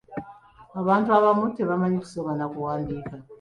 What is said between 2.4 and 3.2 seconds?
kuwandiika.